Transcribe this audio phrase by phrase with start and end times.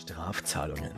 [0.00, 0.90] Strafzahlungen.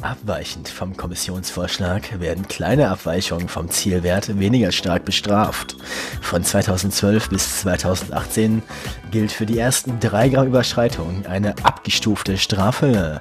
[0.00, 5.76] Abweichend vom Kommissionsvorschlag werden kleine Abweichungen vom Zielwert weniger stark bestraft.
[6.20, 8.62] Von 2012 bis 2018
[9.10, 13.20] gilt für die ersten 3 Gramm Überschreitung eine abgestufte Strafe.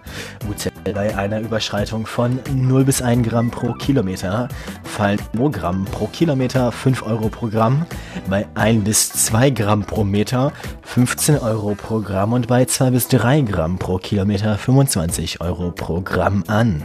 [0.93, 4.47] Bei einer Überschreitung von 0 bis 1 Gramm pro Kilometer
[4.83, 7.85] fallen pro Gramm pro Kilometer 5 Euro pro Gramm,
[8.29, 10.53] bei 1 bis 2 Gramm pro Meter
[10.83, 16.01] 15 Euro pro Gramm und bei 2 bis 3 Gramm pro Kilometer 25 Euro pro
[16.01, 16.83] Gramm an.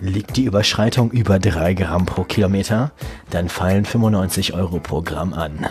[0.00, 2.92] Liegt die Überschreitung über 3 Gramm pro Kilometer,
[3.30, 5.66] dann fallen 95 Euro pro Gramm an.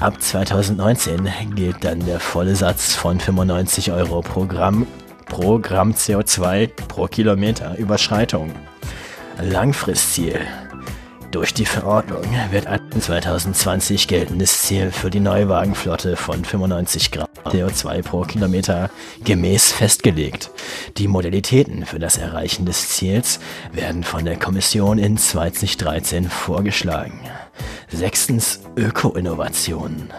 [0.00, 4.86] Ab 2019 gilt dann der volle Satz von 95 Euro pro Gramm
[5.26, 8.52] pro Gramm CO2 pro Kilometer Überschreitung.
[9.40, 10.40] Langfristziel.
[11.30, 18.02] Durch die Verordnung wird ein 2020 geltendes Ziel für die Neuwagenflotte von 95 Gramm CO2
[18.02, 18.88] pro Kilometer
[19.24, 20.50] gemäß festgelegt.
[20.96, 23.40] Die Modalitäten für das Erreichen des Ziels
[23.72, 27.20] werden von der Kommission in 2013 vorgeschlagen.
[27.88, 30.10] Sechstens Öko-Innovationen.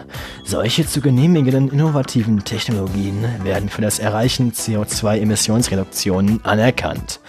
[0.44, 7.20] Solche zu genehmigenden innovativen Technologien werden für das Erreichen CO2-Emissionsreduktionen anerkannt.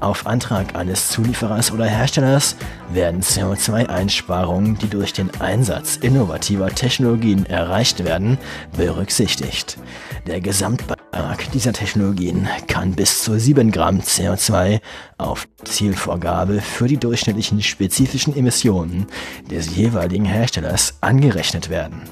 [0.00, 2.56] Auf Antrag eines Zulieferers oder Herstellers
[2.90, 8.38] werden CO2-Einsparungen, die durch den Einsatz innovativer Technologien erreicht werden,
[8.76, 9.78] berücksichtigt.
[10.26, 14.80] Der Gesamtbeitrag dieser Technologien kann bis zu 7 Gramm CO2
[15.18, 19.06] auf Zielvorgabe für die durchschnittlichen spezifischen Emissionen
[19.50, 22.02] des jeweiligen Herstellers angerechnet werden.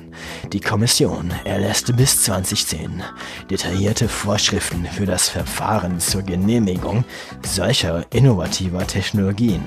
[0.52, 3.02] Die Kommission erlässt bis 2010
[3.48, 7.04] detaillierte Vorschriften für das Verfahren zur Genehmigung
[7.42, 9.62] solcher innovativer Technologien.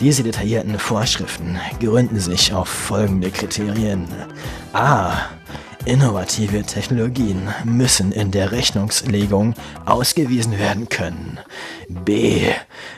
[0.00, 4.08] Diese detaillierten Vorschriften gründen sich auf folgende Kriterien.
[4.72, 5.12] A.
[5.84, 11.38] Innovative Technologien müssen in der Rechnungslegung ausgewiesen werden können.
[11.88, 12.48] B.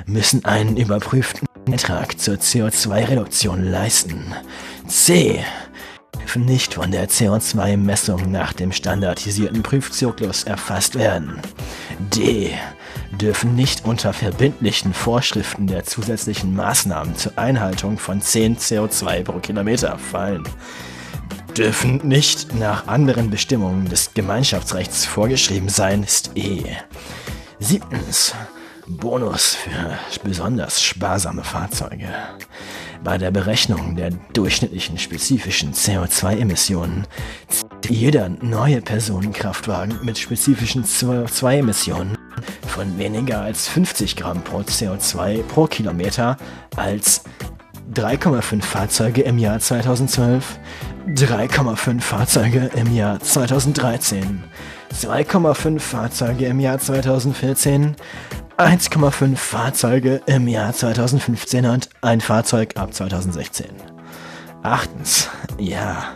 [0.06, 4.34] Müssen einen überprüften Beitrag zur CO2-Reduktion leisten.
[4.86, 5.44] C
[6.36, 11.40] nicht von der CO2-Messung nach dem standardisierten Prüfzyklus erfasst werden.
[11.98, 12.52] D.
[13.12, 19.98] Dürfen nicht unter verbindlichen Vorschriften der zusätzlichen Maßnahmen zur Einhaltung von 10 CO2 pro Kilometer
[19.98, 20.44] fallen.
[21.56, 26.64] Dürfen nicht nach anderen Bestimmungen des Gemeinschaftsrechts vorgeschrieben sein, ist E.
[27.60, 28.34] Siebtens.
[28.86, 32.08] Bonus für besonders sparsame Fahrzeuge.
[33.02, 37.06] Bei der Berechnung der durchschnittlichen spezifischen CO2-Emissionen
[37.48, 42.16] zieht jeder neue Personenkraftwagen mit spezifischen CO2-Emissionen
[42.66, 46.36] von weniger als 50 Gramm pro CO2 pro Kilometer
[46.76, 47.22] als
[47.94, 50.58] 3,5 Fahrzeuge im Jahr 2012,
[51.08, 54.44] 3,5 Fahrzeuge im Jahr 2013,
[54.92, 57.96] 2,5 Fahrzeuge im Jahr 2014,
[58.56, 63.66] 1,5 Fahrzeuge im Jahr 2015 und ein Fahrzeug ab 2016.
[64.62, 65.28] Achtens,
[65.58, 66.14] ja,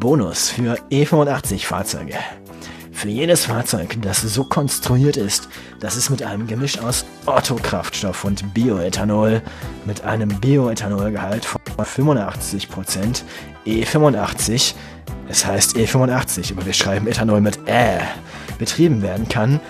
[0.00, 2.14] Bonus für E85 Fahrzeuge.
[2.92, 8.54] Für jedes Fahrzeug, das so konstruiert ist, dass es mit einem Gemisch aus Otto-Kraftstoff und
[8.54, 9.42] Bioethanol
[9.84, 13.22] mit einem Bioethanolgehalt von 85%
[13.66, 14.72] E85,
[15.28, 18.00] es heißt E85, aber wir schreiben Ethanol mit Ä,
[18.58, 19.60] betrieben werden kann,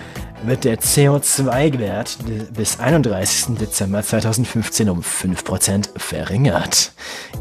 [0.43, 2.17] wird der CO2-Wert
[2.53, 3.57] bis 31.
[3.57, 6.91] Dezember 2015 um 5% verringert.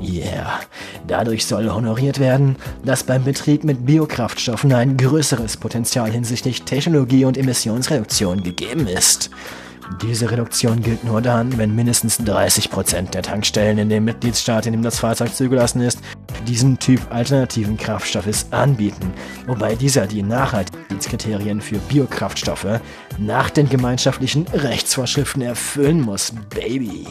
[0.01, 0.61] Yeah.
[1.07, 7.37] Dadurch soll honoriert werden, dass beim Betrieb mit Biokraftstoffen ein größeres Potenzial hinsichtlich Technologie und
[7.37, 9.31] Emissionsreduktion gegeben ist.
[10.03, 14.83] Diese Reduktion gilt nur dann, wenn mindestens 30% der Tankstellen in dem Mitgliedsstaat, in dem
[14.83, 16.01] das Fahrzeug zugelassen ist,
[16.47, 19.13] diesen Typ alternativen Kraftstoffes anbieten,
[19.47, 22.81] wobei dieser die Nachhaltigkeitskriterien für Biokraftstoffe
[23.19, 27.07] nach den gemeinschaftlichen Rechtsvorschriften erfüllen muss, Baby.